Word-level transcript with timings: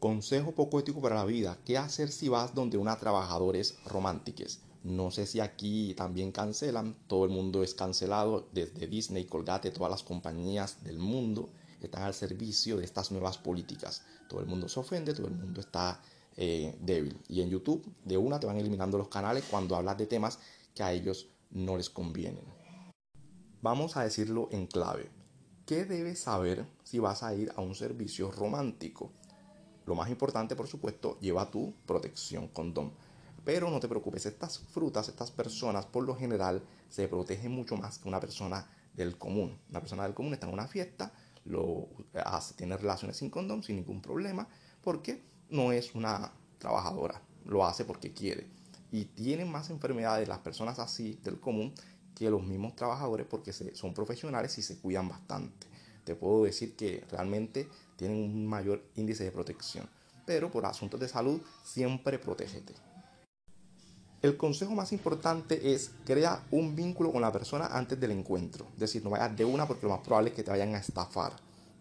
Consejo 0.00 0.52
poco 0.52 0.80
ético 0.80 1.02
para 1.02 1.16
la 1.16 1.26
vida. 1.26 1.58
¿Qué 1.66 1.76
hacer 1.76 2.10
si 2.10 2.30
vas 2.30 2.54
donde 2.54 2.78
una 2.78 2.96
trabajadores 2.96 3.76
románticos? 3.84 4.60
No 4.82 5.10
sé 5.10 5.26
si 5.26 5.40
aquí 5.40 5.92
también 5.92 6.32
cancelan. 6.32 6.96
Todo 7.06 7.26
el 7.26 7.30
mundo 7.30 7.62
es 7.62 7.74
cancelado. 7.74 8.48
Desde 8.54 8.86
Disney, 8.86 9.26
Colgate, 9.26 9.70
todas 9.70 9.90
las 9.90 10.02
compañías 10.02 10.82
del 10.82 10.98
mundo 10.98 11.50
están 11.82 12.04
al 12.04 12.14
servicio 12.14 12.78
de 12.78 12.84
estas 12.86 13.12
nuevas 13.12 13.36
políticas. 13.36 14.02
Todo 14.26 14.40
el 14.40 14.46
mundo 14.46 14.70
se 14.70 14.80
ofende, 14.80 15.12
todo 15.12 15.26
el 15.26 15.34
mundo 15.34 15.60
está 15.60 16.00
eh, 16.34 16.78
débil. 16.80 17.20
Y 17.28 17.42
en 17.42 17.50
YouTube, 17.50 17.84
de 18.02 18.16
una, 18.16 18.40
te 18.40 18.46
van 18.46 18.56
eliminando 18.56 18.96
los 18.96 19.08
canales 19.08 19.44
cuando 19.50 19.76
hablas 19.76 19.98
de 19.98 20.06
temas 20.06 20.38
que 20.74 20.82
a 20.82 20.94
ellos 20.94 21.28
no 21.50 21.76
les 21.76 21.90
convienen. 21.90 22.46
Vamos 23.60 23.98
a 23.98 24.04
decirlo 24.04 24.48
en 24.50 24.66
clave. 24.66 25.10
¿Qué 25.66 25.84
debes 25.84 26.20
saber 26.20 26.64
si 26.84 26.98
vas 27.00 27.22
a 27.22 27.34
ir 27.34 27.52
a 27.54 27.60
un 27.60 27.74
servicio 27.74 28.30
romántico? 28.30 29.12
Lo 29.90 29.96
más 29.96 30.08
importante, 30.08 30.54
por 30.54 30.68
supuesto, 30.68 31.18
lleva 31.18 31.50
tu 31.50 31.74
protección 31.84 32.46
condón. 32.46 32.92
Pero 33.44 33.70
no 33.72 33.80
te 33.80 33.88
preocupes, 33.88 34.24
estas 34.24 34.60
frutas, 34.60 35.08
estas 35.08 35.32
personas, 35.32 35.84
por 35.84 36.04
lo 36.04 36.14
general, 36.14 36.62
se 36.88 37.08
protegen 37.08 37.50
mucho 37.50 37.76
más 37.76 37.98
que 37.98 38.06
una 38.06 38.20
persona 38.20 38.70
del 38.94 39.18
común. 39.18 39.58
Una 39.68 39.80
persona 39.80 40.04
del 40.04 40.14
común 40.14 40.32
está 40.32 40.46
en 40.46 40.52
una 40.52 40.68
fiesta, 40.68 41.12
lo 41.44 41.88
hace, 42.24 42.54
tiene 42.54 42.76
relaciones 42.76 43.16
sin 43.16 43.30
condón, 43.30 43.64
sin 43.64 43.74
ningún 43.74 44.00
problema, 44.00 44.46
porque 44.80 45.24
no 45.48 45.72
es 45.72 45.92
una 45.96 46.34
trabajadora, 46.58 47.20
lo 47.44 47.66
hace 47.66 47.84
porque 47.84 48.12
quiere. 48.12 48.46
Y 48.92 49.06
tienen 49.06 49.50
más 49.50 49.70
enfermedades 49.70 50.28
las 50.28 50.38
personas 50.38 50.78
así 50.78 51.18
del 51.24 51.40
común 51.40 51.74
que 52.14 52.30
los 52.30 52.44
mismos 52.44 52.76
trabajadores 52.76 53.26
porque 53.28 53.52
son 53.52 53.92
profesionales 53.92 54.56
y 54.56 54.62
se 54.62 54.78
cuidan 54.78 55.08
bastante. 55.08 55.66
Te 56.04 56.14
puedo 56.14 56.44
decir 56.44 56.76
que 56.76 57.04
realmente 57.10 57.68
tienen 57.96 58.16
un 58.18 58.46
mayor 58.46 58.82
índice 58.96 59.24
de 59.24 59.32
protección. 59.32 59.88
Pero 60.26 60.50
por 60.50 60.64
asuntos 60.66 61.00
de 61.00 61.08
salud, 61.08 61.40
siempre 61.62 62.18
protégete. 62.18 62.74
El 64.22 64.36
consejo 64.36 64.74
más 64.74 64.92
importante 64.92 65.72
es 65.72 65.92
crea 66.04 66.44
un 66.50 66.76
vínculo 66.76 67.10
con 67.10 67.22
la 67.22 67.32
persona 67.32 67.68
antes 67.68 67.98
del 67.98 68.10
encuentro. 68.10 68.66
Es 68.74 68.80
decir, 68.80 69.02
no 69.02 69.08
vayas 69.08 69.34
de 69.34 69.46
una 69.46 69.66
porque 69.66 69.86
lo 69.86 69.92
más 69.92 70.00
probable 70.00 70.28
es 70.28 70.36
que 70.36 70.42
te 70.42 70.50
vayan 70.50 70.74
a 70.74 70.78
estafar, 70.78 71.32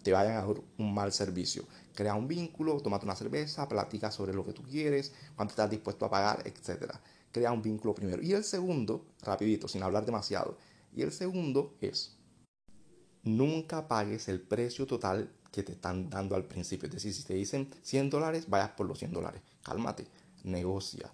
te 0.02 0.14
vayan 0.14 0.38
a 0.38 0.46
dar 0.46 0.56
un 0.78 0.94
mal 0.94 1.12
servicio. 1.12 1.66
Crea 1.94 2.16
un 2.16 2.30
vínculo, 2.30 2.80
tómate 2.80 3.04
una 3.04 3.16
cerveza, 3.18 3.68
platica 3.68 4.10
sobre 4.10 4.34
lo 4.34 4.46
que 4.46 4.54
tú 4.54 4.64
quieres, 4.64 5.14
cuánto 5.36 5.52
estás 5.52 5.70
dispuesto 5.70 6.06
a 6.06 6.10
pagar, 6.10 6.42
etc. 6.46 6.94
Crea 7.34 7.52
un 7.52 7.62
vínculo 7.62 7.94
primero. 7.94 8.22
Y 8.22 8.32
el 8.32 8.46
segundo, 8.46 9.06
rapidito, 9.22 9.68
sin 9.68 9.84
hablar 9.84 10.06
demasiado. 10.06 10.58
Y 10.96 11.02
el 11.02 11.12
segundo 11.12 11.76
es, 11.82 12.16
nunca 13.24 13.88
pagues 13.88 14.28
el 14.28 14.42
precio 14.42 14.86
total 14.86 15.32
que 15.52 15.64
te 15.64 15.74
están 15.74 16.10
dando 16.10 16.36
al 16.36 16.46
principio. 16.46 16.88
Es 16.88 16.96
decir, 16.96 17.14
si 17.14 17.24
te 17.24 17.34
dicen 17.34 17.70
100 17.82 18.10
dólares, 18.10 18.50
vayas 18.50 18.72
por 18.72 18.88
los 18.88 19.00
100 19.00 19.14
dólares. 19.14 19.42
Cálmate, 19.64 20.08
negocia. 20.44 21.12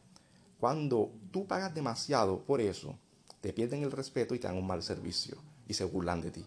Cuando 0.60 1.12
tú 1.32 1.48
pagas 1.48 1.74
demasiado 1.74 2.44
por 2.44 2.62
eso, 2.62 2.98
te 3.42 3.54
pierden 3.54 3.84
el 3.84 3.92
respeto 3.92 4.34
y 4.36 4.40
te 4.40 4.48
dan 4.48 4.58
un 4.58 4.68
mal 4.68 4.84
servicio 4.84 5.38
y 5.68 5.74
se 5.74 5.86
burlan 5.86 6.22
de 6.22 6.32
ti. 6.32 6.46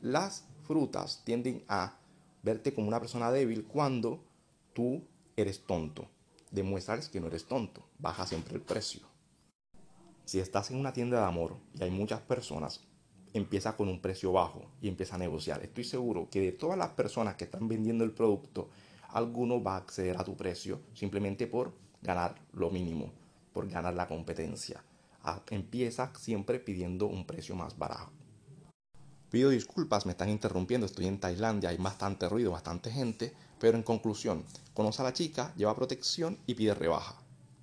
Las 0.00 0.44
frutas 0.66 1.22
tienden 1.24 1.64
a 1.68 1.96
verte 2.42 2.74
como 2.74 2.88
una 2.88 3.00
persona 3.00 3.30
débil 3.30 3.64
cuando 3.64 4.24
tú 4.72 5.02
eres 5.36 5.64
tonto. 5.64 6.08
Demuéstrales 6.50 7.08
que 7.08 7.20
no 7.20 7.28
eres 7.28 7.44
tonto. 7.44 7.84
Baja 7.98 8.26
siempre 8.26 8.54
el 8.54 8.62
precio. 8.62 9.02
Si 10.24 10.38
estás 10.40 10.70
en 10.70 10.78
una 10.78 10.92
tienda 10.92 11.18
de 11.18 11.26
amor 11.26 11.56
y 11.78 11.82
hay 11.82 11.90
muchas 11.90 12.20
personas, 12.20 12.80
empieza 13.32 13.76
con 13.76 13.88
un 13.88 14.00
precio 14.00 14.32
bajo 14.32 14.66
y 14.80 14.88
empieza 14.88 15.14
a 15.14 15.18
negociar. 15.18 15.62
Estoy 15.62 15.84
seguro 15.84 16.28
que 16.30 16.40
de 16.40 16.52
todas 16.52 16.78
las 16.78 16.90
personas 16.90 17.36
que 17.36 17.44
están 17.44 17.68
vendiendo 17.68 18.04
el 18.04 18.12
producto, 18.12 18.68
alguno 19.08 19.62
va 19.62 19.74
a 19.74 19.78
acceder 19.78 20.16
a 20.18 20.24
tu 20.24 20.36
precio 20.36 20.80
simplemente 20.94 21.46
por 21.46 21.72
ganar 22.02 22.36
lo 22.52 22.70
mínimo, 22.70 23.12
por 23.52 23.68
ganar 23.68 23.94
la 23.94 24.08
competencia. 24.08 24.82
Ah, 25.22 25.42
empieza 25.50 26.12
siempre 26.18 26.58
pidiendo 26.58 27.06
un 27.06 27.26
precio 27.26 27.54
más 27.54 27.76
barato. 27.76 28.10
Pido 29.30 29.50
disculpas, 29.50 30.06
me 30.06 30.12
están 30.12 30.28
interrumpiendo, 30.28 30.86
estoy 30.86 31.06
en 31.06 31.20
Tailandia, 31.20 31.70
hay 31.70 31.76
bastante 31.76 32.28
ruido, 32.28 32.50
bastante 32.50 32.90
gente, 32.90 33.32
pero 33.60 33.76
en 33.76 33.84
conclusión, 33.84 34.44
conoce 34.74 35.02
a 35.02 35.04
la 35.04 35.12
chica, 35.12 35.54
lleva 35.56 35.76
protección 35.76 36.36
y 36.46 36.54
pide 36.54 36.74
rebaja. 36.74 37.14